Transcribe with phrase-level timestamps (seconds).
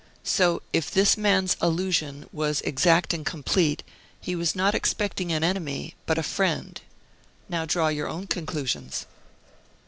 [0.23, 3.83] So if this man's allusion was exact and complete,
[4.19, 6.81] he was not expecting an enemy, but a friend.
[7.47, 9.05] Now draw your own conclusions."